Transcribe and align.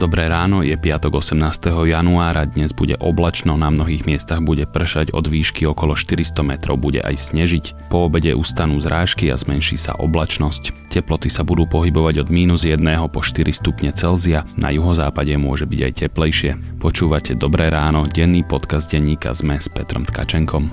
Dobré 0.00 0.32
ráno, 0.32 0.64
je 0.64 0.72
piatok 0.80 1.20
18. 1.20 1.76
januára, 1.84 2.48
dnes 2.48 2.72
bude 2.72 2.96
oblačno, 2.96 3.60
na 3.60 3.68
mnohých 3.68 4.08
miestach 4.08 4.40
bude 4.40 4.64
pršať, 4.64 5.12
od 5.12 5.28
výšky 5.28 5.68
okolo 5.68 5.92
400 5.92 6.40
metrov 6.40 6.80
bude 6.80 7.04
aj 7.04 7.20
snežiť. 7.28 7.92
Po 7.92 8.08
obede 8.08 8.32
ustanú 8.32 8.80
zrážky 8.80 9.28
a 9.28 9.36
zmenší 9.36 9.76
sa 9.76 9.92
oblačnosť. 10.00 10.88
Teploty 10.88 11.28
sa 11.28 11.44
budú 11.44 11.68
pohybovať 11.68 12.24
od 12.24 12.28
mínus 12.32 12.64
1 12.64 12.80
po 13.12 13.20
4 13.20 13.44
stupne 13.52 13.92
Celzia, 13.92 14.48
na 14.56 14.72
juhozápade 14.72 15.36
môže 15.36 15.68
byť 15.68 15.80
aj 15.84 15.92
teplejšie. 16.08 16.80
Počúvate 16.80 17.36
Dobré 17.36 17.68
ráno, 17.68 18.08
denný 18.08 18.40
podcast 18.40 18.88
denníka 18.88 19.36
ZME 19.36 19.60
s 19.60 19.68
Petrom 19.68 20.08
Tkačenkom. 20.08 20.72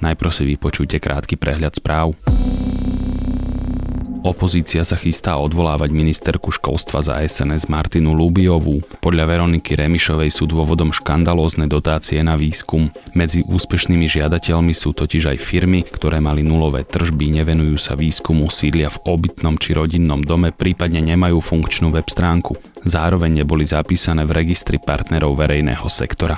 Najprv 0.00 0.30
si 0.32 0.42
vypočujte 0.54 1.02
krátky 1.02 1.34
prehľad 1.34 1.76
správ. 1.76 2.14
Opozícia 4.20 4.84
sa 4.84 5.00
chystá 5.00 5.40
odvolávať 5.40 5.96
ministerku 5.96 6.52
školstva 6.52 7.00
za 7.00 7.16
SNS 7.24 7.72
Martinu 7.72 8.12
Lubiovú. 8.12 8.84
Podľa 9.00 9.24
Veroniky 9.24 9.72
Remišovej 9.80 10.28
sú 10.28 10.44
dôvodom 10.44 10.92
škandalózne 10.92 11.64
dotácie 11.64 12.20
na 12.20 12.36
výskum. 12.36 12.92
Medzi 13.16 13.40
úspešnými 13.48 14.04
žiadateľmi 14.04 14.76
sú 14.76 14.92
totiž 14.92 15.32
aj 15.32 15.38
firmy, 15.40 15.80
ktoré 15.88 16.20
mali 16.20 16.44
nulové 16.44 16.84
tržby, 16.84 17.40
nevenujú 17.40 17.80
sa 17.80 17.96
výskumu, 17.96 18.52
sídlia 18.52 18.92
v 18.92 19.00
obytnom 19.08 19.56
či 19.56 19.72
rodinnom 19.72 20.20
dome, 20.20 20.52
prípadne 20.52 21.00
nemajú 21.00 21.40
funkčnú 21.40 21.88
web 21.88 22.04
stránku. 22.04 22.60
Zároveň 22.84 23.40
neboli 23.40 23.64
zapísané 23.64 24.28
v 24.28 24.36
registri 24.36 24.76
partnerov 24.76 25.32
verejného 25.32 25.88
sektora. 25.88 26.36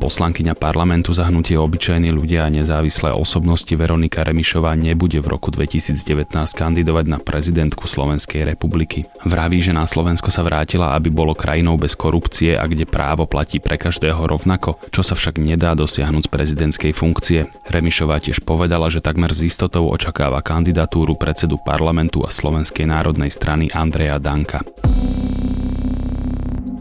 Poslankyňa 0.00 0.56
parlamentu 0.56 1.12
za 1.12 1.28
hnutie 1.28 1.60
obyčajní 1.60 2.08
ľudia 2.08 2.48
a 2.48 2.50
nezávislé 2.50 3.12
osobnosti 3.12 3.68
Veronika 3.76 4.24
Remišová 4.24 4.72
nebude 4.72 5.20
v 5.20 5.28
roku 5.28 5.52
2019 5.52 6.32
kandidovať 6.32 7.04
na 7.04 7.20
prezidentku 7.20 7.84
Slovenskej 7.84 8.48
republiky. 8.48 9.04
Vraví, 9.28 9.60
že 9.60 9.76
na 9.76 9.84
Slovensko 9.84 10.32
sa 10.32 10.40
vrátila, 10.40 10.96
aby 10.96 11.12
bolo 11.12 11.36
krajinou 11.36 11.76
bez 11.76 11.92
korupcie 12.00 12.56
a 12.56 12.64
kde 12.64 12.88
právo 12.88 13.28
platí 13.28 13.60
pre 13.60 13.76
každého 13.76 14.24
rovnako, 14.24 14.80
čo 14.88 15.04
sa 15.04 15.12
však 15.12 15.36
nedá 15.36 15.76
dosiahnuť 15.76 16.26
z 16.26 16.32
prezidentskej 16.32 16.92
funkcie. 16.96 17.44
Remišová 17.68 18.24
tiež 18.24 18.40
povedala, 18.40 18.88
že 18.88 19.04
takmer 19.04 19.36
s 19.36 19.44
istotou 19.44 19.84
očakáva 19.92 20.40
kandidatúru 20.40 21.12
predsedu 21.20 21.60
parlamentu 21.60 22.24
a 22.24 22.32
Slovenskej 22.32 22.88
národnej 22.88 23.28
strany 23.28 23.68
Andreja 23.76 24.16
Danka. 24.16 24.64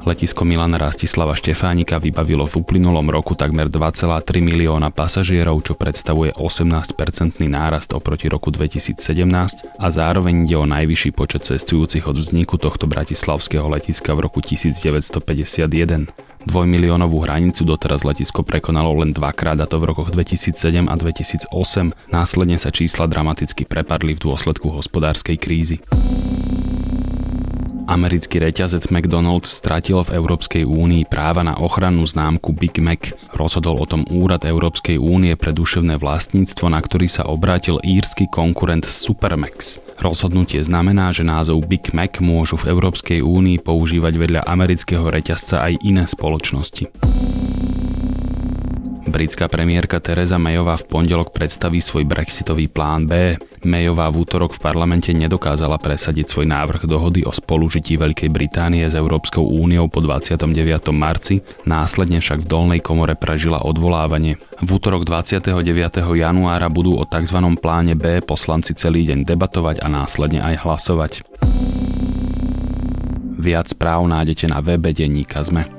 Letisko 0.10 0.42
Milana 0.42 0.82
Rastislava 0.82 1.38
Štefánika 1.38 2.02
vybavilo 2.02 2.50
v 2.50 2.66
uplynulom 2.66 3.14
roku 3.14 3.38
takmer 3.38 3.70
2,3 3.70 4.42
milióna 4.42 4.90
pasažierov, 4.90 5.62
čo 5.62 5.78
predstavuje 5.78 6.34
18-percentný 6.34 7.46
nárast 7.46 7.94
oproti 7.94 8.26
roku 8.26 8.50
2017 8.50 8.98
a 9.78 9.88
zároveň 9.94 10.50
ide 10.50 10.58
o 10.58 10.66
najvyšší 10.66 11.14
počet 11.14 11.46
cestujúcich 11.46 12.10
od 12.10 12.18
vzniku 12.18 12.58
tohto 12.58 12.90
bratislavského 12.90 13.70
letiska 13.70 14.18
v 14.18 14.26
roku 14.26 14.42
1951. 14.42 16.10
Dvojmiliónovú 16.42 17.30
hranicu 17.30 17.62
doteraz 17.62 18.02
letisko 18.02 18.42
prekonalo 18.42 19.06
len 19.06 19.14
dvakrát 19.14 19.62
a 19.62 19.70
to 19.70 19.78
v 19.78 19.94
rokoch 19.94 20.10
2007 20.10 20.90
a 20.90 20.96
2008. 20.98 21.54
Následne 22.10 22.58
sa 22.58 22.74
čísla 22.74 23.06
dramaticky 23.06 23.62
prepadli 23.62 24.18
v 24.18 24.26
dôsledku 24.26 24.74
hospodárskej 24.74 25.38
krízy. 25.38 25.78
Americký 27.90 28.38
reťazec 28.38 28.94
McDonald's 28.94 29.50
stratil 29.50 30.06
v 30.06 30.22
Európskej 30.22 30.62
únii 30.62 31.10
práva 31.10 31.42
na 31.42 31.58
ochrannú 31.58 32.06
známku 32.06 32.54
Big 32.54 32.78
Mac. 32.78 33.18
Rozhodol 33.34 33.82
o 33.82 33.90
tom 33.90 34.06
Úrad 34.14 34.46
Európskej 34.46 35.02
únie 35.02 35.34
pre 35.34 35.50
duševné 35.50 35.98
vlastníctvo, 35.98 36.70
na 36.70 36.78
ktorý 36.86 37.10
sa 37.10 37.26
obrátil 37.26 37.82
írsky 37.82 38.30
konkurent 38.30 38.86
Supermax. 38.86 39.82
Rozhodnutie 39.98 40.62
znamená, 40.62 41.10
že 41.18 41.26
názov 41.26 41.66
Big 41.66 41.90
Mac 41.90 42.22
môžu 42.22 42.62
v 42.62 42.78
Európskej 42.78 43.26
únii 43.26 43.58
používať 43.66 44.14
vedľa 44.22 44.42
amerického 44.46 45.10
reťazca 45.10 45.66
aj 45.66 45.82
iné 45.82 46.06
spoločnosti. 46.06 46.94
Britská 49.00 49.48
premiérka 49.48 50.04
Teresa 50.04 50.36
Mayová 50.36 50.76
v 50.76 50.88
pondelok 50.92 51.32
predstaví 51.32 51.80
svoj 51.80 52.04
brexitový 52.04 52.68
plán 52.68 53.08
B. 53.08 53.40
Mayová 53.64 54.12
v 54.12 54.28
útorok 54.28 54.52
v 54.52 54.60
parlamente 54.60 55.16
nedokázala 55.16 55.80
presadiť 55.80 56.28
svoj 56.28 56.44
návrh 56.52 56.84
dohody 56.84 57.24
o 57.24 57.32
spolužití 57.32 57.96
Veľkej 57.96 58.28
Británie 58.28 58.84
s 58.84 59.00
Európskou 59.00 59.48
úniou 59.48 59.88
po 59.88 60.04
29. 60.04 60.52
marci, 60.92 61.40
následne 61.64 62.20
však 62.20 62.44
v 62.44 62.50
dolnej 62.52 62.82
komore 62.84 63.16
prežila 63.16 63.64
odvolávanie. 63.64 64.36
V 64.60 64.70
útorok 64.76 65.08
29. 65.08 65.56
januára 66.20 66.68
budú 66.68 67.00
o 67.00 67.08
tzv. 67.08 67.40
pláne 67.56 67.96
B 67.96 68.20
poslanci 68.20 68.76
celý 68.76 69.08
deň 69.08 69.24
debatovať 69.24 69.80
a 69.80 69.88
následne 69.88 70.44
aj 70.44 70.56
hlasovať. 70.68 71.12
Viac 73.40 73.72
správ 73.72 74.04
nájdete 74.04 74.52
na 74.52 74.60
webe 74.60 74.92
denníka 74.92 75.40
ZME. 75.48 75.79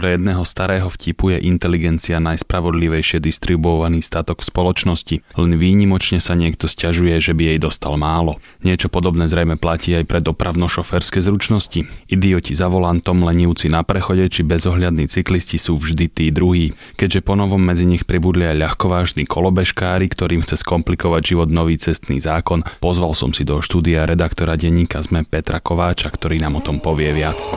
Podľa 0.00 0.16
jedného 0.16 0.44
starého 0.48 0.88
vtipu 0.88 1.36
je 1.36 1.44
inteligencia 1.44 2.16
najspravodlivejšie 2.24 3.20
distribuovaný 3.20 4.00
statok 4.00 4.40
v 4.40 4.48
spoločnosti, 4.48 5.16
len 5.36 5.52
výnimočne 5.60 6.24
sa 6.24 6.32
niekto 6.32 6.64
stiažuje, 6.72 7.20
že 7.20 7.36
by 7.36 7.52
jej 7.52 7.58
dostal 7.60 8.00
málo. 8.00 8.40
Niečo 8.64 8.88
podobné 8.88 9.28
zrejme 9.28 9.60
platí 9.60 9.92
aj 9.92 10.08
pre 10.08 10.24
dopravno-šoferské 10.24 11.20
zručnosti. 11.20 11.84
Idioti 12.08 12.56
za 12.56 12.72
volantom, 12.72 13.28
lenivci 13.28 13.68
na 13.68 13.84
prechode 13.84 14.24
či 14.32 14.40
bezohľadní 14.40 15.04
cyklisti 15.04 15.60
sú 15.60 15.76
vždy 15.76 16.08
tí 16.08 16.32
druhí. 16.32 16.72
Keďže 16.96 17.20
ponovom 17.20 17.60
medzi 17.60 17.84
nich 17.84 18.08
pribudli 18.08 18.48
aj 18.48 18.56
ľahkovážni 18.56 19.28
kolobežkári, 19.28 20.08
ktorým 20.08 20.40
chce 20.48 20.64
skomplikovať 20.64 21.36
život 21.36 21.52
nový 21.52 21.76
cestný 21.76 22.24
zákon, 22.24 22.64
pozval 22.80 23.12
som 23.12 23.36
si 23.36 23.44
do 23.44 23.60
štúdia 23.60 24.08
redaktora 24.08 24.56
denníka 24.56 25.04
ZME 25.04 25.28
Petra 25.28 25.60
Kováča, 25.60 26.08
ktorý 26.08 26.40
nám 26.40 26.56
o 26.56 26.64
tom 26.64 26.80
povie 26.80 27.12
viac. 27.12 27.52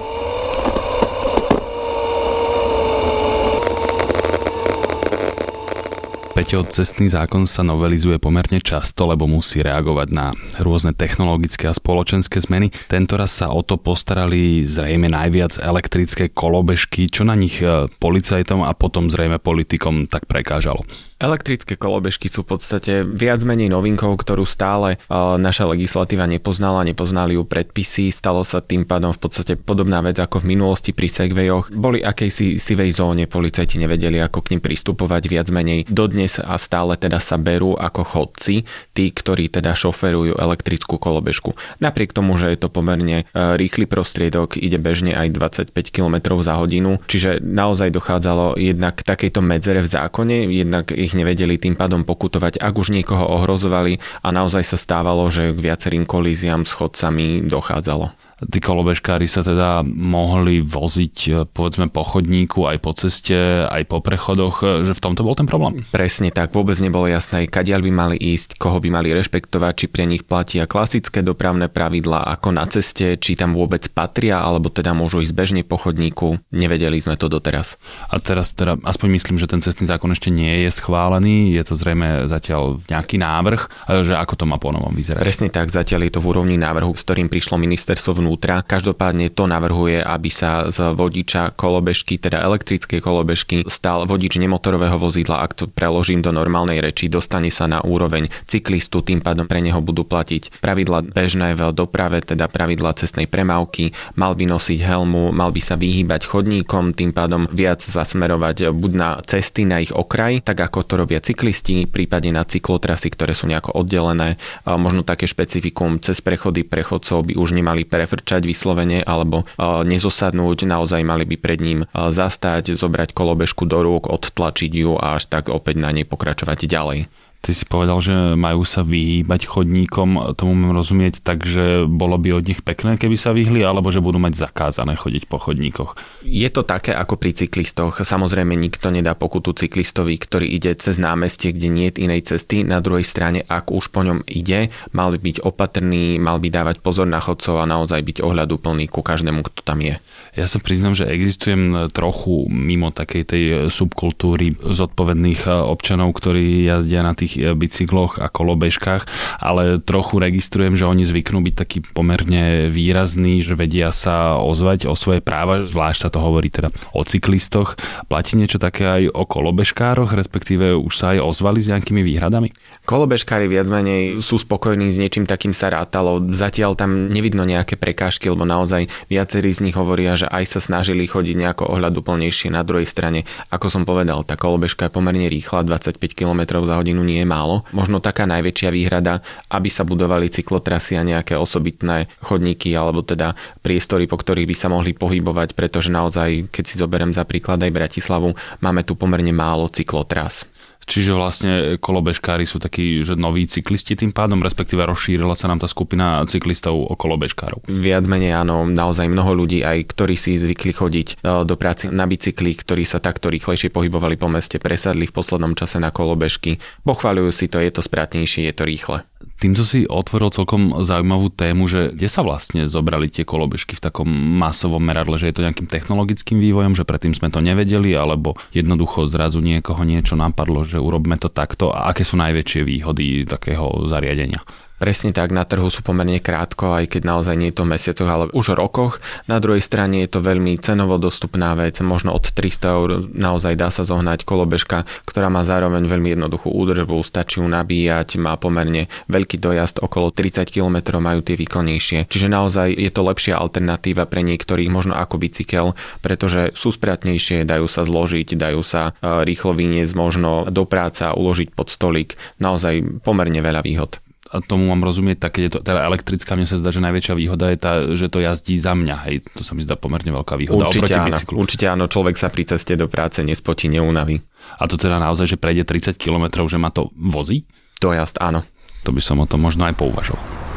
Peťo, 6.33 6.65
cestný 6.65 7.13
zákon 7.13 7.45
sa 7.45 7.61
novelizuje 7.61 8.17
pomerne 8.17 8.57
často, 8.57 9.05
lebo 9.05 9.29
musí 9.29 9.61
reagovať 9.61 10.09
na 10.09 10.33
rôzne 10.65 10.89
technologické 10.89 11.69
a 11.69 11.77
spoločenské 11.77 12.41
zmeny. 12.41 12.73
Tento 12.89 13.21
raz 13.21 13.37
sa 13.37 13.53
o 13.53 13.61
to 13.61 13.77
postarali 13.77 14.65
zrejme 14.65 15.13
najviac 15.13 15.61
elektrické 15.61 16.33
kolobežky, 16.33 17.05
čo 17.13 17.21
na 17.21 17.37
nich 17.37 17.61
e, 17.61 17.85
policajtom 18.01 18.65
a 18.65 18.73
potom 18.73 19.13
zrejme 19.13 19.37
politikom 19.37 20.09
tak 20.09 20.25
prekážalo. 20.25 20.81
Elektrické 21.23 21.79
kolobežky 21.79 22.27
sú 22.27 22.43
v 22.43 22.59
podstate 22.59 23.07
viac 23.07 23.47
menej 23.47 23.71
novinkou, 23.71 24.11
ktorú 24.11 24.43
stále 24.43 24.99
uh, 25.07 25.39
naša 25.39 25.71
legislatíva 25.71 26.27
nepoznala, 26.27 26.83
nepoznali 26.83 27.39
ju 27.39 27.47
predpisy, 27.47 28.11
stalo 28.11 28.43
sa 28.43 28.59
tým 28.59 28.83
pádom 28.83 29.15
v 29.15 29.23
podstate 29.23 29.55
podobná 29.55 30.03
vec 30.03 30.19
ako 30.19 30.43
v 30.43 30.51
minulosti 30.51 30.91
pri 30.91 31.07
segvejoch. 31.07 31.71
Boli 31.71 32.03
akejsi 32.03 32.59
sivej 32.59 32.91
zóne, 32.91 33.23
policajti 33.31 33.79
nevedeli, 33.79 34.19
ako 34.19 34.43
k 34.43 34.51
ním 34.51 34.61
pristupovať 34.67 35.23
viac 35.31 35.47
menej. 35.47 35.87
Dodnes 35.87 36.43
a 36.43 36.59
stále 36.59 36.99
teda 36.99 37.23
sa 37.23 37.39
berú 37.39 37.79
ako 37.79 38.03
chodci, 38.03 38.67
tí, 38.91 39.07
ktorí 39.15 39.47
teda 39.47 39.79
šoferujú 39.79 40.35
elektrickú 40.35 40.99
kolobežku. 40.99 41.55
Napriek 41.79 42.11
tomu, 42.11 42.35
že 42.35 42.51
je 42.51 42.59
to 42.59 42.67
pomerne 42.67 43.23
uh, 43.31 43.55
rýchly 43.55 43.87
prostriedok, 43.87 44.59
ide 44.59 44.75
bežne 44.75 45.15
aj 45.15 45.39
25 45.71 45.71
km 45.87 46.35
za 46.43 46.59
hodinu, 46.59 46.99
čiže 47.07 47.39
naozaj 47.39 47.95
dochádzalo 47.95 48.59
jednak 48.59 48.99
k 48.99 49.07
takejto 49.07 49.39
medzere 49.39 49.79
v 49.79 49.87
zákone, 49.87 50.51
jednak 50.51 50.91
ich 50.91 51.12
ich 51.13 51.21
nevedeli 51.21 51.61
tým 51.61 51.77
pádom 51.77 52.01
pokutovať, 52.01 52.57
ak 52.57 52.73
už 52.73 52.89
niekoho 52.89 53.21
ohrozovali 53.37 54.01
a 54.25 54.33
naozaj 54.33 54.65
sa 54.65 54.81
stávalo, 54.81 55.29
že 55.29 55.53
k 55.53 55.61
viacerým 55.61 56.09
kolíziám 56.09 56.65
s 56.65 56.73
chodcami 56.73 57.45
dochádzalo 57.45 58.32
tí 58.41 58.59
kolobežkári 58.59 59.29
sa 59.29 59.45
teda 59.45 59.85
mohli 59.85 60.59
voziť 60.63 61.15
e, 61.29 61.31
povedzme 61.47 61.87
po 61.89 62.03
chodníku, 62.03 62.65
aj 62.65 62.77
po 62.81 62.91
ceste, 62.97 63.67
aj 63.67 63.83
po 63.87 64.01
prechodoch, 64.01 64.63
e, 64.63 64.87
že 64.87 64.93
v 64.97 65.03
tomto 65.03 65.21
bol 65.21 65.37
ten 65.37 65.47
problém? 65.47 65.85
Presne 65.93 66.33
tak, 66.33 66.51
vôbec 66.51 66.77
nebolo 66.81 67.05
jasné, 67.07 67.45
kadiaľ 67.47 67.81
by 67.85 67.91
mali 67.91 68.17
ísť, 68.17 68.57
koho 68.57 68.81
by 68.81 68.89
mali 68.89 69.13
rešpektovať, 69.13 69.73
či 69.73 69.85
pre 69.89 70.03
nich 70.09 70.25
platia 70.25 70.65
klasické 70.65 71.21
dopravné 71.21 71.69
pravidlá 71.69 72.25
ako 72.39 72.49
na 72.55 72.65
ceste, 72.67 73.15
či 73.19 73.37
tam 73.37 73.53
vôbec 73.53 73.85
patria, 73.93 74.41
alebo 74.41 74.69
teda 74.73 74.91
môžu 74.95 75.23
ísť 75.23 75.33
bežne 75.33 75.61
po 75.61 75.77
chodníku. 75.79 76.41
Nevedeli 76.53 76.99
sme 76.99 77.19
to 77.19 77.29
doteraz. 77.29 77.77
A 78.09 78.17
teraz 78.19 78.53
teda, 78.53 78.79
aspoň 78.81 79.07
myslím, 79.17 79.37
že 79.37 79.49
ten 79.49 79.61
cestný 79.61 79.85
zákon 79.85 80.09
ešte 80.11 80.33
nie 80.33 80.65
je 80.65 80.69
schválený, 80.73 81.53
je 81.53 81.63
to 81.63 81.73
zrejme 81.77 82.25
zatiaľ 82.27 82.81
nejaký 82.89 83.21
návrh, 83.21 83.61
že 84.03 84.13
ako 84.17 84.33
to 84.39 84.45
má 84.49 84.57
ponovom 84.57 84.93
vyzerať. 84.93 85.21
Presne 85.21 85.49
tak, 85.53 85.69
zatiaľ 85.69 86.09
je 86.09 86.13
to 86.17 86.23
v 86.23 86.29
úrovni 86.33 86.57
návrhu, 86.57 86.93
s 86.93 87.05
ktorým 87.05 87.29
prišlo 87.29 87.57
ministerstvo 87.57 88.17
vnútra 88.17 88.32
vnútra. 88.33 88.65
Každopádne 88.65 89.29
to 89.29 89.45
navrhuje, 89.45 90.01
aby 90.01 90.33
sa 90.33 90.65
z 90.73 90.89
vodiča 90.97 91.53
kolobežky, 91.53 92.17
teda 92.17 92.41
elektrickej 92.41 92.97
kolobežky, 92.97 93.61
stal 93.69 94.09
vodič 94.09 94.41
nemotorového 94.41 94.97
vozidla, 94.97 95.45
ak 95.45 95.53
to 95.53 95.69
preložím 95.69 96.25
do 96.25 96.33
normálnej 96.33 96.81
reči, 96.81 97.13
dostane 97.13 97.53
sa 97.53 97.69
na 97.69 97.85
úroveň 97.85 98.25
cyklistu, 98.49 99.05
tým 99.05 99.21
pádom 99.21 99.45
pre 99.45 99.61
neho 99.61 99.77
budú 99.85 100.01
platiť 100.01 100.57
pravidla 100.65 101.05
bežné 101.05 101.53
v 101.53 101.69
doprave, 101.69 102.25
teda 102.25 102.49
pravidla 102.49 102.97
cestnej 102.97 103.29
premávky, 103.29 103.93
mal 104.17 104.33
by 104.33 104.49
nosiť 104.49 104.81
helmu, 104.81 105.29
mal 105.29 105.53
by 105.53 105.61
sa 105.61 105.77
vyhýbať 105.77 106.25
chodníkom, 106.25 106.97
tým 106.97 107.13
pádom 107.13 107.45
viac 107.53 107.85
zasmerovať 107.85 108.73
buď 108.73 108.91
na 108.97 109.21
cesty, 109.21 109.69
na 109.69 109.77
ich 109.77 109.93
okraj, 109.93 110.41
tak 110.41 110.57
ako 110.57 110.81
to 110.81 110.93
robia 110.97 111.21
cyklisti, 111.21 111.85
prípadne 111.85 112.33
na 112.33 112.41
cyklotrasy, 112.41 113.13
ktoré 113.13 113.37
sú 113.37 113.45
nejako 113.45 113.77
oddelené. 113.77 114.41
Možno 114.65 115.05
také 115.05 115.29
špecifikum 115.29 116.01
cez 116.01 116.17
prechody 116.25 116.65
prechodcov 116.65 117.29
by 117.29 117.37
už 117.37 117.53
nemali 117.53 117.85
prefrčať 118.13 118.45
vyslovene 118.45 119.01
alebo 119.01 119.49
nezosadnúť, 119.57 120.69
naozaj 120.69 121.01
mali 121.01 121.25
by 121.25 121.35
pred 121.41 121.57
ním 121.57 121.89
zastať, 121.89 122.77
zobrať 122.77 123.17
kolobežku 123.17 123.65
do 123.65 123.81
rúk, 123.81 124.05
odtlačiť 124.05 124.69
ju 124.69 124.93
a 125.01 125.17
až 125.17 125.25
tak 125.25 125.49
opäť 125.49 125.81
na 125.81 125.89
nej 125.89 126.05
pokračovať 126.05 126.69
ďalej. 126.69 126.99
Ty 127.43 127.51
si 127.51 127.67
povedal, 127.67 127.99
že 127.99 128.15
majú 128.39 128.63
sa 128.63 128.87
vyhýbať 128.87 129.51
chodníkom, 129.51 130.31
tomu 130.39 130.55
mám 130.55 130.79
rozumieť, 130.79 131.19
takže 131.19 131.91
bolo 131.91 132.15
by 132.15 132.39
od 132.39 132.47
nich 132.47 132.63
pekné, 132.63 132.95
keby 132.95 133.19
sa 133.19 133.35
vyhli, 133.35 133.59
alebo 133.67 133.91
že 133.91 133.99
budú 133.99 134.15
mať 134.15 134.47
zakázané 134.47 134.95
chodiť 134.95 135.27
po 135.27 135.43
chodníkoch. 135.43 135.99
Je 136.23 136.47
to 136.47 136.63
také 136.63 136.95
ako 136.95 137.19
pri 137.19 137.35
cyklistoch. 137.35 137.99
Samozrejme, 137.99 138.55
nikto 138.55 138.87
nedá 138.95 139.11
pokutu 139.11 139.51
cyklistovi, 139.51 140.15
ktorý 140.15 140.55
ide 140.55 140.71
cez 140.79 140.95
námestie, 140.95 141.51
kde 141.51 141.67
nie 141.67 141.91
je 141.91 142.07
inej 142.07 142.31
cesty. 142.31 142.63
Na 142.63 142.79
druhej 142.79 143.03
strane, 143.03 143.43
ak 143.43 143.75
už 143.75 143.91
po 143.91 144.07
ňom 144.07 144.23
ide, 144.23 144.71
mal 144.95 145.11
by 145.11 145.19
byť 145.19 145.37
opatrný, 145.43 146.23
mal 146.23 146.39
by 146.39 146.47
dávať 146.47 146.79
pozor 146.79 147.11
na 147.11 147.19
chodcov 147.19 147.59
a 147.59 147.67
naozaj 147.67 148.07
byť 148.07 148.17
ohľaduplný 148.23 148.87
ku 148.87 149.03
každému, 149.03 149.43
kto 149.43 149.67
tam 149.67 149.83
je. 149.83 149.99
Ja 150.33 150.49
sa 150.49 150.57
priznam, 150.57 150.97
že 150.97 151.05
existujem 151.05 151.93
trochu 151.93 152.49
mimo 152.49 152.89
takej 152.89 153.23
tej 153.23 153.43
subkultúry 153.69 154.57
zodpovedných 154.57 155.45
občanov, 155.45 156.09
ktorí 156.17 156.65
jazdia 156.65 157.05
na 157.05 157.13
tých 157.13 157.37
e, 157.37 157.53
bicykloch 157.53 158.17
a 158.17 158.33
kolobežkách, 158.33 159.05
ale 159.37 159.77
trochu 159.77 160.17
registrujem, 160.17 160.73
že 160.73 160.89
oni 160.89 161.05
zvyknú 161.05 161.37
byť 161.37 161.55
taký 161.55 161.85
pomerne 161.85 162.73
výrazný, 162.73 163.45
že 163.45 163.53
vedia 163.53 163.93
sa 163.93 164.41
ozvať 164.41 164.89
o 164.89 164.97
svoje 164.97 165.21
práva, 165.21 165.61
zvlášť 165.61 165.99
sa 166.01 166.09
to 166.09 166.17
hovorí 166.17 166.49
teda 166.49 166.73
o 166.97 167.05
cyklistoch. 167.05 167.77
Platí 168.09 168.33
niečo 168.33 168.57
také 168.57 168.89
aj 168.89 169.13
o 169.13 169.29
kolobežkároch, 169.29 170.17
respektíve 170.17 170.73
už 170.73 170.93
sa 170.97 171.13
aj 171.13 171.29
ozvali 171.29 171.61
s 171.61 171.69
nejakými 171.69 172.01
výhradami? 172.01 172.49
Kolobežkári 172.89 173.45
viac 173.45 173.69
menej 173.69 174.17
sú 174.17 174.41
spokojní 174.41 174.89
s 174.89 174.97
niečím 174.97 175.29
takým 175.29 175.53
sa 175.53 175.69
rátalo. 175.69 176.25
Zatiaľ 176.33 176.73
tam 176.73 177.13
nevidno 177.13 177.45
nejaké 177.45 177.77
prekážky, 177.77 178.33
lebo 178.33 178.49
naozaj 178.49 178.89
viacerí 179.13 179.53
z 179.53 179.69
nich 179.69 179.77
hovoria, 179.77 180.17
že 180.17 180.22
aj 180.29 180.43
sa 180.47 180.59
snažili 180.59 181.07
chodiť 181.09 181.35
nejako 181.35 181.63
ohľaduplnejšie 181.73 182.53
na 182.53 182.63
druhej 182.63 182.85
strane. 182.85 183.25
Ako 183.49 183.67
som 183.67 183.83
povedal, 183.83 184.21
tá 184.23 184.37
kolobežka 184.39 184.87
je 184.87 184.95
pomerne 184.95 185.27
rýchla, 185.27 185.67
25 185.67 185.99
km 186.13 186.63
za 186.63 186.75
hodinu 186.79 187.01
nie 187.01 187.23
je 187.23 187.27
málo. 187.27 187.67
Možno 187.75 187.99
taká 187.99 188.29
najväčšia 188.29 188.69
výhrada, 188.69 189.25
aby 189.49 189.67
sa 189.67 189.83
budovali 189.83 190.29
cyklotrasy 190.31 190.95
a 190.95 191.03
nejaké 191.03 191.35
osobitné 191.35 192.07
chodníky 192.21 192.71
alebo 192.77 193.01
teda 193.01 193.35
priestory, 193.65 194.05
po 194.07 194.21
ktorých 194.21 194.49
by 194.49 194.55
sa 194.55 194.67
mohli 194.71 194.95
pohybovať, 194.95 195.57
pretože 195.57 195.89
naozaj, 195.91 196.53
keď 196.53 196.63
si 196.63 196.75
zoberiem 196.79 197.11
za 197.11 197.27
príklad 197.27 197.59
aj 197.63 197.75
Bratislavu, 197.75 198.35
máme 198.61 198.85
tu 198.87 198.95
pomerne 198.95 199.35
málo 199.35 199.67
cyklotras. 199.67 200.52
Čiže 200.83 201.11
vlastne 201.15 201.51
kolobežkári 201.79 202.43
sú 202.43 202.59
takí, 202.59 203.01
že 203.01 203.15
noví 203.15 203.47
cyklisti 203.47 203.95
tým 203.95 204.11
pádom, 204.11 204.43
respektíve 204.43 204.83
rozšírila 204.83 205.33
sa 205.33 205.47
nám 205.47 205.63
tá 205.63 205.67
skupina 205.67 206.23
cyklistov 206.27 206.75
okolo 206.91 207.15
bežkárov. 207.19 207.63
Viac 207.67 208.03
menej 208.05 208.35
áno, 208.35 208.67
naozaj 208.67 209.07
mnoho 209.07 209.33
ľudí, 209.33 209.63
aj 209.63 209.93
ktorí 209.95 210.15
si 210.19 210.35
zvykli 210.35 210.73
chodiť 210.75 211.07
e, 211.13 211.47
do 211.47 211.55
práce 211.55 211.87
na 211.87 212.03
bicykli, 212.03 212.53
ktorí 212.53 212.83
sa 212.83 212.99
takto 212.99 213.31
rýchlejšie 213.31 213.71
pohybovali 213.71 214.19
po 214.19 214.27
meste, 214.27 214.59
presadli 214.59 215.07
v 215.07 215.15
poslednom 215.15 215.55
čase 215.55 215.79
na 215.79 215.89
kolobežky. 215.89 216.59
Pochváľujú 216.83 217.31
si 217.31 217.45
to, 217.47 217.63
je 217.63 217.71
to 217.71 217.81
sprátnejšie, 217.81 218.49
je 218.49 218.53
to 218.53 218.63
rýchle. 218.67 219.07
Týmto 219.41 219.67
si 219.67 219.83
otvoril 219.83 220.31
celkom 220.31 220.85
zaujímavú 220.87 221.27
tému, 221.27 221.67
že 221.67 221.91
kde 221.91 222.07
sa 222.07 222.23
vlastne 222.23 222.63
zobrali 222.63 223.11
tie 223.11 223.27
kolobežky 223.27 223.75
v 223.75 223.83
takom 223.83 224.07
masovom 224.39 224.79
meradle, 224.79 225.19
že 225.19 225.27
je 225.29 225.35
to 225.35 225.43
nejakým 225.43 225.67
technologickým 225.67 226.39
vývojom, 226.39 226.79
že 226.79 226.87
predtým 226.87 227.11
sme 227.11 227.27
to 227.27 227.43
nevedeli, 227.43 227.91
alebo 227.91 228.39
jednoducho 228.55 229.03
zrazu 229.03 229.43
niekoho 229.43 229.83
niečo 229.83 230.15
napadlo, 230.15 230.63
že 230.63 230.79
urobme 230.79 231.19
to 231.19 231.27
takto 231.27 231.75
a 231.75 231.91
aké 231.91 232.07
sú 232.07 232.15
najväčšie 232.15 232.61
výhody 232.63 233.27
takého 233.27 233.83
zariadenia? 233.83 234.39
Presne 234.83 235.15
tak, 235.15 235.31
na 235.31 235.47
trhu 235.47 235.71
sú 235.71 235.79
pomerne 235.79 236.19
krátko, 236.19 236.75
aj 236.75 236.91
keď 236.91 237.07
naozaj 237.07 237.39
nie 237.39 237.55
je 237.55 237.55
to 237.55 237.63
v 237.63 237.71
mesiacoch, 237.71 238.09
ale 238.11 238.27
už 238.35 238.51
v 238.51 238.59
rokoch. 238.67 238.99
Na 239.31 239.39
druhej 239.39 239.63
strane 239.63 240.03
je 240.03 240.11
to 240.11 240.19
veľmi 240.19 240.59
cenovo 240.59 240.99
dostupná 240.99 241.55
vec, 241.55 241.79
možno 241.79 242.11
od 242.11 242.27
300 242.27 242.75
eur 242.75 242.89
naozaj 243.15 243.55
dá 243.55 243.71
sa 243.71 243.87
zohnať 243.87 244.27
kolobežka, 244.27 244.83
ktorá 245.07 245.31
má 245.31 245.39
zároveň 245.47 245.87
veľmi 245.87 246.19
jednoduchú 246.19 246.51
údržbu, 246.51 246.99
stačí 246.99 247.39
ju 247.39 247.47
nabíjať, 247.47 248.19
má 248.19 248.35
pomerne 248.35 248.91
veľký 249.07 249.39
dojazd, 249.39 249.79
okolo 249.79 250.11
30 250.11 250.51
km 250.51 250.99
majú 250.99 251.23
tie 251.23 251.39
výkonnejšie. 251.39 252.11
Čiže 252.11 252.27
naozaj 252.27 252.75
je 252.75 252.91
to 252.91 253.07
lepšia 253.07 253.39
alternatíva 253.39 254.03
pre 254.03 254.19
niektorých, 254.19 254.67
možno 254.67 254.99
ako 254.99 255.15
bicykel, 255.15 255.79
pretože 256.03 256.51
sú 256.59 256.75
spratnejšie, 256.75 257.47
dajú 257.47 257.71
sa 257.71 257.87
zložiť, 257.87 258.35
dajú 258.35 258.59
sa 258.59 258.91
e, 258.99 259.23
rýchlo 259.23 259.55
vyniesť 259.55 259.95
možno 259.95 260.51
do 260.51 260.67
práca, 260.67 261.15
uložiť 261.15 261.55
pod 261.55 261.71
stolík. 261.71 262.19
Naozaj 262.43 262.99
pomerne 262.99 263.39
veľa 263.39 263.63
výhod 263.63 264.02
tomu 264.41 264.71
mám 264.71 264.81
rozumieť, 264.81 265.27
tak 265.27 265.37
keď 265.37 265.41
je 265.45 265.51
to 265.53 265.59
teda 265.61 265.85
elektrická, 265.85 266.33
mne 266.33 266.49
sa 266.49 266.57
zdá, 266.57 266.73
že 266.73 266.81
najväčšia 266.81 267.13
výhoda 267.13 267.53
je 267.53 267.57
tá, 267.61 267.73
že 267.93 268.09
to 268.09 268.23
jazdí 268.23 268.57
za 268.57 268.73
mňa, 268.73 268.95
hej, 269.05 269.15
to 269.37 269.45
sa 269.45 269.53
mi 269.53 269.61
zdá 269.61 269.77
pomerne 269.77 270.09
veľká 270.09 270.33
výhoda 270.39 270.73
určite 270.73 270.97
áno, 270.97 271.13
bicyklu. 271.13 271.35
Určite 271.37 271.65
áno, 271.69 271.85
človek 271.85 272.17
sa 272.17 272.33
pri 272.33 272.43
ceste 272.49 272.73
do 272.73 272.89
práce 272.89 273.21
nespotí, 273.21 273.69
neunaví. 273.69 274.23
A 274.57 274.65
to 274.65 274.79
teda 274.79 274.97
naozaj, 274.97 275.35
že 275.35 275.37
prejde 275.37 275.67
30 275.67 276.01
km, 276.01 276.47
že 276.49 276.57
ma 276.57 276.73
to 276.73 276.89
vozí? 276.97 277.45
Dojazd, 277.77 278.17
áno. 278.23 278.41
To 278.83 278.91
by 278.91 279.01
som 279.03 279.21
o 279.21 279.27
tom 279.27 279.43
možno 279.43 279.67
aj 279.67 279.75
pouvažoval. 279.79 280.52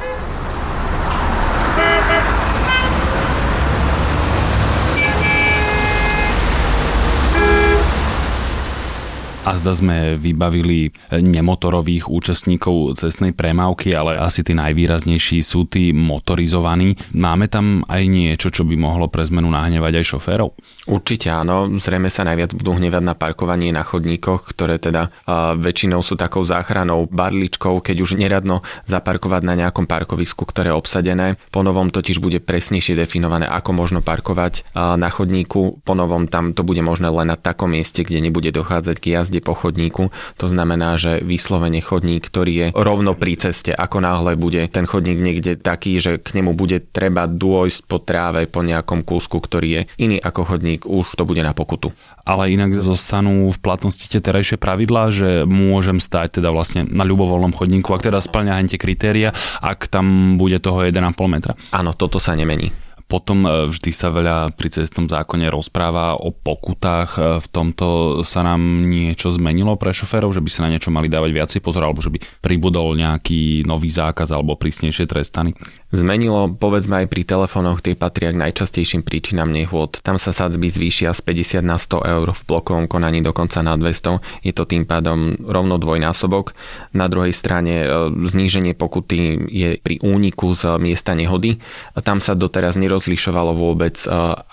A 9.46 9.54
zda 9.54 9.78
sme 9.78 10.18
vybavili 10.18 10.90
nemotorových 11.14 12.10
účastníkov 12.10 12.98
cestnej 12.98 13.30
premávky, 13.30 13.94
ale 13.94 14.18
asi 14.18 14.42
tí 14.42 14.58
najvýraznejší 14.58 15.38
sú 15.38 15.70
tí 15.70 15.94
motorizovaní. 15.94 16.98
Máme 17.14 17.46
tam 17.46 17.86
aj 17.86 18.02
niečo, 18.10 18.50
čo 18.50 18.66
by 18.66 18.74
mohlo 18.74 19.06
pre 19.06 19.22
zmenu 19.22 19.46
nahnevať 19.46 20.02
aj 20.02 20.04
šoférov? 20.10 20.50
Určite 20.90 21.30
áno, 21.30 21.70
zrejme 21.78 22.10
sa 22.10 22.26
najviac 22.26 22.58
budú 22.58 22.74
hnevať 22.74 23.02
na 23.06 23.14
parkovanie 23.14 23.70
na 23.70 23.86
chodníkoch, 23.86 24.50
ktoré 24.50 24.82
teda 24.82 25.10
uh, 25.10 25.54
väčšinou 25.54 26.02
sú 26.02 26.18
takou 26.18 26.42
záchranou 26.42 27.06
barličkou, 27.06 27.78
keď 27.78 28.02
už 28.02 28.18
neradno 28.18 28.66
zaparkovať 28.90 29.42
na 29.46 29.54
nejakom 29.54 29.86
parkovisku, 29.86 30.42
ktoré 30.42 30.74
je 30.74 30.78
obsadené. 30.78 31.38
Po 31.54 31.62
novom 31.62 31.94
totiž 31.94 32.18
bude 32.18 32.42
presnejšie 32.42 32.98
definované, 32.98 33.46
ako 33.46 33.70
možno 33.78 34.02
parkovať 34.02 34.66
uh, 34.74 34.98
na 34.98 35.06
chodníku. 35.06 35.78
Po 35.86 35.94
novom 35.94 36.26
tam 36.26 36.50
to 36.50 36.66
bude 36.66 36.82
možné 36.82 37.14
len 37.14 37.30
na 37.30 37.38
takom 37.38 37.70
mieste, 37.70 38.02
kde 38.02 38.18
nebude 38.18 38.50
dochádzať 38.50 38.96
k 38.98 39.06
jazde 39.14 39.35
ide 39.36 39.44
po 39.44 39.52
chodníku. 39.52 40.08
To 40.40 40.46
znamená, 40.48 40.96
že 40.96 41.20
vyslovene 41.20 41.84
chodník, 41.84 42.24
ktorý 42.32 42.52
je 42.56 42.66
rovno 42.72 43.12
pri 43.12 43.36
ceste, 43.36 43.76
ako 43.76 44.00
náhle 44.00 44.40
bude 44.40 44.64
ten 44.72 44.88
chodník 44.88 45.20
niekde 45.20 45.60
taký, 45.60 46.00
že 46.00 46.16
k 46.16 46.40
nemu 46.40 46.56
bude 46.56 46.80
treba 46.80 47.28
dôjsť 47.28 47.80
po 47.84 48.00
tráve, 48.00 48.48
po 48.48 48.64
nejakom 48.64 49.04
kúsku, 49.04 49.36
ktorý 49.36 49.68
je 49.68 49.82
iný 50.00 50.16
ako 50.16 50.56
chodník, 50.56 50.88
už 50.88 51.12
to 51.12 51.28
bude 51.28 51.44
na 51.44 51.52
pokutu. 51.52 51.92
Ale 52.24 52.50
inak 52.50 52.80
zostanú 52.80 53.52
v 53.52 53.58
platnosti 53.60 54.08
tie 54.08 54.18
terajšie 54.18 54.56
pravidlá, 54.58 55.14
že 55.14 55.30
môžem 55.44 56.00
stať 56.00 56.40
teda 56.40 56.50
vlastne 56.50 56.88
na 56.88 57.06
ľubovoľnom 57.06 57.54
chodníku, 57.54 57.92
ak 57.92 58.08
teda 58.08 58.18
splňa 58.18 58.66
tie 58.66 58.80
kritéria, 58.80 59.30
ak 59.62 59.86
tam 59.86 60.34
bude 60.40 60.58
toho 60.58 60.82
1,5 60.82 60.96
metra. 61.28 61.54
Áno, 61.70 61.94
toto 61.94 62.18
sa 62.18 62.34
nemení. 62.34 62.85
Potom 63.06 63.46
e, 63.46 63.70
vždy 63.70 63.90
sa 63.94 64.10
veľa 64.10 64.58
pri 64.58 64.66
cestnom 64.66 65.06
zákone 65.06 65.46
rozpráva 65.46 66.18
o 66.18 66.34
pokutách. 66.34 67.10
E, 67.14 67.20
v 67.38 67.46
tomto 67.54 68.20
sa 68.26 68.42
nám 68.42 68.82
niečo 68.82 69.30
zmenilo 69.30 69.78
pre 69.78 69.94
šoférov, 69.94 70.34
že 70.34 70.42
by 70.42 70.50
sa 70.50 70.66
na 70.66 70.74
niečo 70.74 70.90
mali 70.90 71.06
dávať 71.06 71.30
viacej 71.30 71.60
pozor, 71.62 71.86
alebo 71.86 72.02
že 72.02 72.10
by 72.10 72.18
pribudol 72.42 72.98
nejaký 72.98 73.62
nový 73.62 73.94
zákaz 73.94 74.34
alebo 74.34 74.58
prísnejšie 74.58 75.06
trestany? 75.06 75.54
Zmenilo, 75.94 76.50
povedzme 76.58 77.06
aj 77.06 77.06
pri 77.06 77.22
telefónoch, 77.22 77.78
tie 77.78 77.94
patria 77.94 78.34
k 78.34 78.42
najčastejším 78.42 79.06
príčinám 79.06 79.54
nehôd. 79.54 80.02
Tam 80.02 80.18
sa 80.18 80.34
sadzby 80.34 80.66
zvýšia 80.66 81.14
z 81.14 81.22
50 81.22 81.62
na 81.62 81.78
100 81.78 82.02
eur, 82.02 82.26
v 82.34 82.42
blokovom 82.42 82.90
konaní 82.90 83.22
dokonca 83.22 83.62
na 83.62 83.78
200. 83.78 84.42
Je 84.42 84.50
to 84.50 84.66
tým 84.66 84.82
pádom 84.82 85.38
rovno 85.46 85.78
dvojnásobok. 85.78 86.58
Na 86.90 87.06
druhej 87.06 87.30
strane 87.30 87.86
e, 87.86 87.88
zníženie 88.26 88.74
pokuty 88.74 89.46
je 89.46 89.78
pri 89.78 90.02
úniku 90.02 90.50
z 90.58 90.74
miesta 90.82 91.14
nehody. 91.14 91.62
Tam 92.02 92.18
sa 92.18 92.34
doteraz 92.34 92.74
nerozhodlo 92.74 92.95
nerozlišovalo 92.96 93.52
vôbec, 93.52 94.00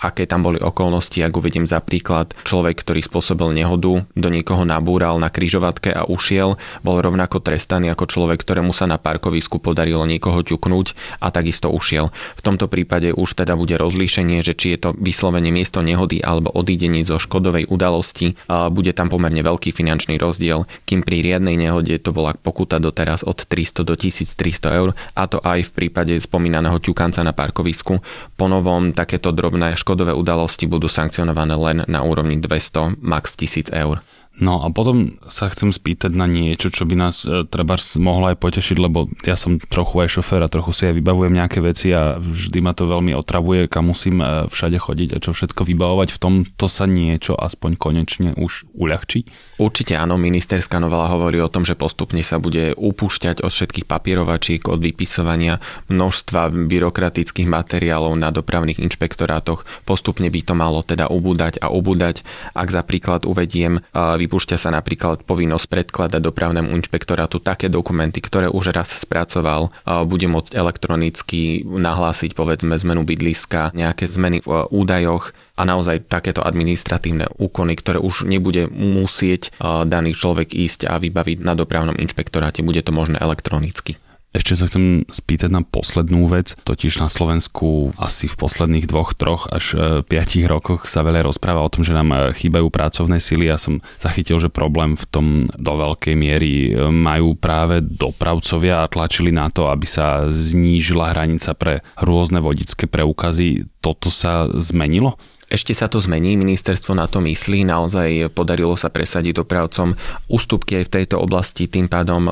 aké 0.04 0.28
tam 0.28 0.44
boli 0.44 0.60
okolnosti. 0.60 1.16
Ak 1.24 1.32
uvediem 1.32 1.64
za 1.64 1.80
príklad, 1.80 2.36
človek, 2.44 2.84
ktorý 2.84 3.00
spôsobil 3.00 3.56
nehodu, 3.56 4.04
do 4.04 4.28
niekoho 4.28 4.68
nabúral 4.68 5.16
na 5.16 5.32
kryžovatke 5.32 5.88
a 5.88 6.04
ušiel, 6.04 6.60
bol 6.84 7.00
rovnako 7.00 7.40
trestaný 7.40 7.88
ako 7.96 8.04
človek, 8.04 8.44
ktorému 8.44 8.76
sa 8.76 8.84
na 8.84 9.00
parkovisku 9.00 9.64
podarilo 9.64 10.04
niekoho 10.04 10.44
ťuknúť 10.44 10.92
a 11.24 11.32
takisto 11.32 11.72
ušiel. 11.72 12.12
V 12.36 12.44
tomto 12.44 12.68
prípade 12.68 13.16
už 13.16 13.32
teda 13.32 13.56
bude 13.56 13.80
rozlíšenie, 13.80 14.44
že 14.44 14.52
či 14.52 14.76
je 14.76 14.78
to 14.84 14.90
vyslovene 14.92 15.48
miesto 15.48 15.80
nehody 15.80 16.20
alebo 16.20 16.52
odídenie 16.52 17.00
zo 17.00 17.16
škodovej 17.16 17.72
udalosti, 17.72 18.36
bude 18.68 18.92
tam 18.92 19.08
pomerne 19.08 19.40
veľký 19.40 19.72
finančný 19.72 20.20
rozdiel, 20.20 20.68
kým 20.84 21.00
pri 21.00 21.24
riadnej 21.24 21.56
nehode 21.56 21.96
to 21.96 22.12
bola 22.12 22.36
pokuta 22.36 22.76
doteraz 22.76 23.24
od 23.24 23.40
300 23.40 23.88
do 23.88 23.96
1300 23.96 24.68
eur 24.76 24.92
a 25.16 25.24
to 25.24 25.40
aj 25.40 25.64
v 25.64 25.70
prípade 25.72 26.12
spomínaného 26.20 26.76
ťukanca 26.76 27.24
na 27.24 27.32
parkovisku. 27.32 28.04
Po 28.34 28.50
novom 28.50 28.90
takéto 28.90 29.30
drobné 29.30 29.78
škodové 29.78 30.10
udalosti 30.10 30.66
budú 30.66 30.90
sankcionované 30.90 31.54
len 31.54 31.78
na 31.86 32.02
úrovni 32.02 32.42
200 32.42 32.98
max 32.98 33.38
1000 33.38 33.70
eur. 33.70 34.02
No 34.34 34.66
a 34.66 34.68
potom 34.74 35.14
sa 35.30 35.46
chcem 35.46 35.70
spýtať 35.70 36.10
na 36.10 36.26
niečo, 36.26 36.66
čo 36.66 36.82
by 36.82 36.98
nás 36.98 37.22
e, 37.22 37.46
treba 37.46 37.78
mohlo 38.02 38.34
aj 38.34 38.42
potešiť, 38.42 38.76
lebo 38.82 39.06
ja 39.22 39.38
som 39.38 39.62
trochu 39.62 40.02
aj 40.02 40.18
šofér 40.18 40.42
a 40.42 40.50
trochu 40.50 40.74
si 40.74 40.82
aj 40.90 40.98
vybavujem 40.98 41.38
nejaké 41.38 41.62
veci 41.62 41.94
a 41.94 42.18
vždy 42.18 42.58
ma 42.58 42.74
to 42.74 42.90
veľmi 42.90 43.14
otravuje, 43.14 43.70
kam 43.70 43.94
musím 43.94 44.18
e, 44.18 44.50
všade 44.50 44.74
chodiť 44.74 45.08
a 45.14 45.22
čo 45.22 45.30
všetko 45.30 45.62
vybavovať. 45.62 46.08
V 46.10 46.18
tomto 46.18 46.66
sa 46.66 46.90
niečo 46.90 47.38
aspoň 47.38 47.78
konečne 47.78 48.34
už 48.34 48.66
uľahčí? 48.74 49.22
Určite 49.62 49.94
áno, 49.94 50.18
ministerská 50.18 50.82
novela 50.82 51.06
hovorí 51.14 51.38
o 51.38 51.46
tom, 51.46 51.62
že 51.62 51.78
postupne 51.78 52.26
sa 52.26 52.42
bude 52.42 52.74
upúšťať 52.74 53.38
od 53.38 53.54
všetkých 53.54 53.86
papierovačiek, 53.86 54.66
od 54.66 54.82
vypisovania 54.82 55.62
množstva 55.86 56.50
byrokratických 56.50 57.46
materiálov 57.46 58.18
na 58.18 58.34
dopravných 58.34 58.82
inšpektorátoch. 58.82 59.62
Postupne 59.86 60.26
by 60.26 60.40
to 60.42 60.58
malo 60.58 60.82
teda 60.82 61.06
ubúdať 61.06 61.62
a 61.62 61.70
ubúdať. 61.70 62.26
Ak 62.58 62.74
za 62.74 62.82
príklad 62.82 63.22
uvediem 63.22 63.78
e, 63.78 64.23
vypúšťa 64.24 64.56
sa 64.56 64.72
napríklad 64.72 65.28
povinnosť 65.28 65.66
predkladať 65.68 66.20
dopravnému 66.24 66.72
inšpektorátu 66.80 67.44
také 67.44 67.68
dokumenty, 67.68 68.24
ktoré 68.24 68.48
už 68.48 68.72
raz 68.72 68.96
spracoval, 68.96 69.68
bude 70.08 70.26
môcť 70.26 70.56
elektronicky 70.56 71.62
nahlásiť 71.64 72.32
povedzme 72.32 72.74
zmenu 72.80 73.04
bydliska, 73.04 73.76
nejaké 73.76 74.08
zmeny 74.08 74.40
v 74.40 74.48
údajoch 74.72 75.36
a 75.54 75.62
naozaj 75.62 76.10
takéto 76.10 76.42
administratívne 76.42 77.30
úkony, 77.38 77.78
ktoré 77.78 78.02
už 78.02 78.26
nebude 78.26 78.66
musieť 78.66 79.54
daný 79.62 80.16
človek 80.16 80.50
ísť 80.50 80.90
a 80.90 80.98
vybaviť 80.98 81.44
na 81.46 81.54
dopravnom 81.54 81.94
inšpektoráte, 81.94 82.66
bude 82.66 82.82
to 82.82 82.90
možné 82.90 83.22
elektronicky. 83.22 84.00
Ešte 84.34 84.58
sa 84.58 84.66
chcem 84.66 85.06
spýtať 85.06 85.46
na 85.46 85.62
poslednú 85.62 86.26
vec, 86.26 86.58
totiž 86.66 86.98
na 86.98 87.06
Slovensku 87.06 87.94
asi 87.94 88.26
v 88.26 88.34
posledných 88.34 88.90
dvoch, 88.90 89.14
troch 89.14 89.46
až 89.46 89.64
e, 89.72 89.78
piatich 90.02 90.50
rokoch 90.50 90.90
sa 90.90 91.06
veľa 91.06 91.22
rozpráva 91.22 91.62
o 91.62 91.70
tom, 91.70 91.86
že 91.86 91.94
nám 91.94 92.10
e, 92.10 92.34
chýbajú 92.34 92.66
pracovné 92.66 93.22
sily. 93.22 93.46
Ja 93.46 93.62
som 93.62 93.78
zachytil, 93.94 94.42
že 94.42 94.50
problém 94.50 94.98
v 94.98 95.06
tom 95.06 95.26
do 95.54 95.78
veľkej 95.78 96.18
miery 96.18 96.74
e, 96.74 96.90
majú 96.90 97.38
práve 97.38 97.78
dopravcovia 97.78 98.82
a 98.82 98.90
tlačili 98.90 99.30
na 99.30 99.54
to, 99.54 99.70
aby 99.70 99.86
sa 99.86 100.26
znížila 100.26 101.14
hranica 101.14 101.54
pre 101.54 101.86
rôzne 102.02 102.42
vodické 102.42 102.90
preukazy. 102.90 103.70
Toto 103.78 104.10
sa 104.10 104.50
zmenilo? 104.50 105.14
Ešte 105.54 105.70
sa 105.70 105.86
to 105.86 106.02
zmení, 106.02 106.34
ministerstvo 106.34 106.98
na 106.98 107.06
to 107.06 107.22
myslí, 107.22 107.62
naozaj 107.62 108.34
podarilo 108.34 108.74
sa 108.74 108.90
presadiť 108.90 109.38
dopravcom 109.38 109.94
ústupky 110.26 110.82
aj 110.82 110.90
v 110.90 110.94
tejto 110.98 111.22
oblasti, 111.22 111.70
tým 111.70 111.86
pádom 111.86 112.26
e, 112.26 112.30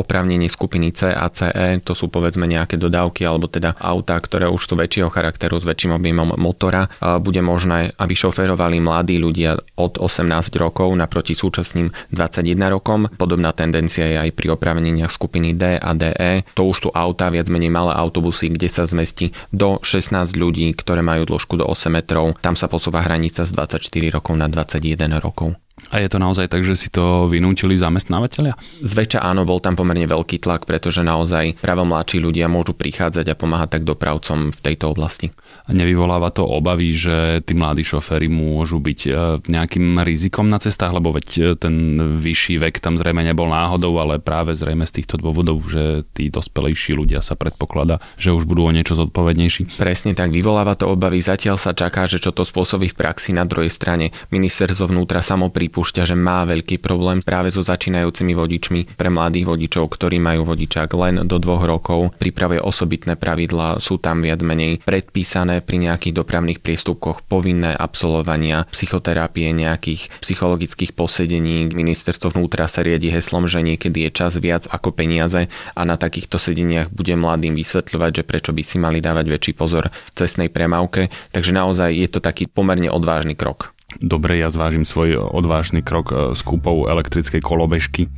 oprávnenie 0.00 0.48
skupiny 0.48 0.88
C 0.96 1.12
a 1.12 1.28
CE, 1.28 1.84
to 1.84 1.92
sú 1.92 2.08
povedzme 2.08 2.48
nejaké 2.48 2.80
dodávky 2.80 3.28
alebo 3.28 3.52
teda 3.52 3.76
autá, 3.76 4.16
ktoré 4.16 4.48
už 4.48 4.72
sú 4.72 4.80
väčšieho 4.80 5.12
charakteru 5.12 5.60
s 5.60 5.68
väčším 5.68 6.00
objemom 6.00 6.32
motora, 6.40 6.88
e, 6.88 7.20
bude 7.20 7.44
možné, 7.44 7.92
aby 8.00 8.16
šoferovali 8.16 8.80
mladí 8.80 9.20
ľudia 9.20 9.52
od 9.76 10.00
18 10.00 10.56
rokov 10.56 10.96
naproti 10.96 11.36
súčasným 11.36 11.92
21 12.08 12.56
rokom. 12.72 13.04
Podobná 13.20 13.52
tendencia 13.52 14.08
je 14.08 14.16
aj 14.16 14.32
pri 14.32 14.56
oprávneniach 14.56 15.12
skupiny 15.12 15.52
D 15.52 15.76
a 15.76 15.92
DE. 15.92 16.48
To 16.56 16.72
už 16.72 16.88
sú 16.88 16.90
autá, 16.96 17.28
viac 17.28 17.52
menej 17.52 17.68
malé 17.68 17.92
autobusy, 17.92 18.48
kde 18.48 18.72
sa 18.72 18.88
zmestí 18.88 19.36
do 19.52 19.76
16 19.84 20.32
ľudí, 20.40 20.72
ktoré 20.72 21.04
majú 21.04 21.28
dĺžku 21.28 21.60
do 21.60 21.68
8 21.68 21.92
metrov. 21.92 22.32
Tam 22.40 22.61
sa 22.62 22.70
posúva 22.70 23.02
hranica 23.02 23.42
z 23.42 23.50
24 23.58 24.14
rokov 24.14 24.38
na 24.38 24.46
21 24.46 25.18
rokov. 25.18 25.58
A 25.88 26.04
je 26.04 26.08
to 26.08 26.20
naozaj 26.20 26.52
tak, 26.52 26.68
že 26.68 26.76
si 26.76 26.92
to 26.92 27.24
vynútili 27.32 27.80
zamestnávateľia? 27.80 28.56
Zväčša 28.84 29.24
áno, 29.24 29.48
bol 29.48 29.56
tam 29.56 29.72
pomerne 29.72 30.04
veľký 30.04 30.36
tlak, 30.44 30.68
pretože 30.68 31.00
naozaj 31.00 31.56
práve 31.64 31.80
mladší 31.80 32.20
ľudia 32.20 32.44
môžu 32.44 32.76
prichádzať 32.76 33.32
a 33.32 33.38
pomáhať 33.38 33.80
tak 33.80 33.82
dopravcom 33.88 34.52
v 34.52 34.60
tejto 34.60 34.92
oblasti. 34.92 35.32
A 35.64 35.72
nevyvoláva 35.72 36.28
to 36.28 36.44
obavy, 36.44 36.92
že 36.92 37.40
tí 37.48 37.56
mladí 37.56 37.88
šoféry 37.88 38.28
môžu 38.28 38.84
byť 38.84 39.00
e, 39.04 39.10
nejakým 39.48 39.96
rizikom 40.04 40.48
na 40.48 40.60
cestách, 40.60 40.92
lebo 40.92 41.12
veď 41.16 41.28
e, 41.28 41.40
ten 41.56 41.74
vyšší 42.20 42.60
vek 42.60 42.76
tam 42.76 43.00
zrejme 43.00 43.24
nebol 43.24 43.48
náhodou, 43.48 43.96
ale 43.96 44.20
práve 44.20 44.52
zrejme 44.52 44.84
z 44.84 45.00
týchto 45.00 45.16
dôvodov, 45.16 45.64
že 45.72 46.04
tí 46.12 46.28
dospelejší 46.28 46.92
ľudia 46.92 47.24
sa 47.24 47.32
predpokladá, 47.32 47.96
že 48.20 48.32
už 48.36 48.44
budú 48.44 48.68
o 48.68 48.74
niečo 48.74 48.92
zodpovednejší. 48.92 49.80
Presne 49.80 50.12
tak, 50.12 50.36
vyvoláva 50.36 50.76
to 50.76 50.92
obavy. 50.92 51.20
Zatiaľ 51.24 51.56
sa 51.56 51.72
čaká, 51.72 52.04
že 52.04 52.20
čo 52.20 52.32
to 52.32 52.44
spôsobí 52.44 52.92
v 52.92 52.98
praxi 52.98 53.32
na 53.32 53.48
druhej 53.48 53.72
strane. 53.72 54.12
Ministerstvo 54.28 54.92
vnútra 54.92 55.24
samo 55.24 55.48
pripúšťa, 55.62 56.10
že 56.10 56.18
má 56.18 56.42
veľký 56.42 56.82
problém 56.82 57.22
práve 57.22 57.54
so 57.54 57.62
začínajúcimi 57.62 58.34
vodičmi 58.34 58.98
pre 58.98 59.14
mladých 59.14 59.46
vodičov, 59.46 59.94
ktorí 59.94 60.18
majú 60.18 60.42
vodičák 60.42 60.90
len 60.98 61.22
do 61.22 61.38
dvoch 61.38 61.62
rokov. 61.62 62.10
Pripravuje 62.18 62.58
osobitné 62.58 63.14
pravidlá, 63.14 63.78
sú 63.78 64.02
tam 64.02 64.26
viac 64.26 64.42
menej 64.42 64.82
predpísané 64.82 65.62
pri 65.62 65.86
nejakých 65.86 66.18
dopravných 66.18 66.58
priestupkoch 66.58 67.22
povinné 67.30 67.78
absolvovania 67.78 68.66
psychoterapie, 68.74 69.54
nejakých 69.54 70.10
psychologických 70.18 70.98
posedení. 70.98 71.70
Ministerstvo 71.70 72.34
vnútra 72.34 72.66
sa 72.66 72.82
riadi 72.82 73.14
heslom, 73.14 73.46
že 73.46 73.62
niekedy 73.62 74.10
je 74.10 74.10
čas 74.10 74.34
viac 74.42 74.66
ako 74.66 74.90
peniaze 74.90 75.46
a 75.78 75.80
na 75.86 75.94
takýchto 75.94 76.42
sedeniach 76.42 76.90
bude 76.90 77.14
mladým 77.14 77.54
vysvetľovať, 77.54 78.10
že 78.18 78.26
prečo 78.26 78.50
by 78.50 78.62
si 78.66 78.82
mali 78.82 78.98
dávať 78.98 79.30
väčší 79.30 79.52
pozor 79.54 79.94
v 79.94 80.08
cestnej 80.10 80.50
premávke. 80.50 81.06
Takže 81.30 81.54
naozaj 81.54 81.94
je 81.94 82.08
to 82.10 82.18
taký 82.18 82.50
pomerne 82.50 82.90
odvážny 82.90 83.38
krok. 83.38 83.70
Dobre, 84.00 84.40
ja 84.40 84.48
zvážim 84.48 84.86
svoj 84.86 85.18
odvážny 85.18 85.82
krok 85.84 86.12
e, 86.12 86.16
s 86.32 86.40
kúpou 86.40 86.88
elektrickej 86.88 87.42
kolobežky. 87.42 88.08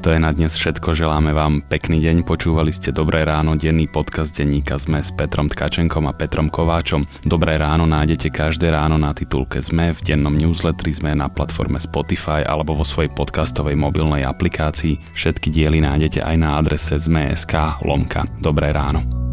To 0.00 0.08
je 0.08 0.16
na 0.16 0.32
dnes 0.32 0.48
všetko, 0.56 0.96
želáme 0.96 1.36
vám 1.36 1.60
pekný 1.60 2.00
deň, 2.00 2.24
počúvali 2.24 2.72
ste 2.72 2.88
Dobré 2.88 3.20
ráno, 3.20 3.52
denný 3.52 3.84
podcast 3.84 4.32
denníka 4.32 4.80
sme 4.80 5.04
s 5.04 5.12
Petrom 5.12 5.52
Tkačenkom 5.52 6.08
a 6.08 6.16
Petrom 6.16 6.48
Kováčom. 6.48 7.04
Dobré 7.20 7.60
ráno 7.60 7.84
nájdete 7.84 8.32
každé 8.32 8.72
ráno 8.72 8.96
na 8.96 9.12
titulke 9.12 9.60
ZME, 9.60 9.92
v 9.92 10.00
dennom 10.00 10.32
newsletteri 10.32 10.96
sme 10.96 11.12
na 11.12 11.28
platforme 11.28 11.76
Spotify 11.76 12.40
alebo 12.40 12.80
vo 12.80 12.84
svojej 12.88 13.12
podcastovej 13.12 13.76
mobilnej 13.76 14.24
aplikácii. 14.24 15.12
Všetky 15.12 15.52
diely 15.52 15.84
nájdete 15.84 16.24
aj 16.24 16.36
na 16.40 16.56
adrese 16.56 16.96
zme.sk 16.96 17.84
lomka. 17.84 18.24
Dobré 18.40 18.72
ráno. 18.72 19.29